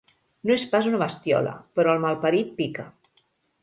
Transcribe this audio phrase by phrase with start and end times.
[0.49, 2.93] No és pas una bestiola, però el malparit pica.